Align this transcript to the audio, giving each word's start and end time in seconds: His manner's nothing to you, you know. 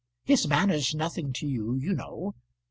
His 0.23 0.47
manner's 0.47 0.95
nothing 0.95 1.31
to 1.33 1.47
you, 1.47 1.75
you 1.75 1.93
know. 1.93 2.33